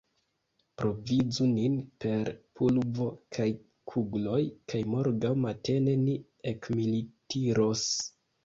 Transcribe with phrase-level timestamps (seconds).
[0.81, 3.07] Provizu nin per pulvo
[3.39, 3.47] kaj
[3.93, 4.41] kugloj,
[4.73, 6.19] kaj morgaŭ matene ni
[6.55, 7.89] ekmilitiros.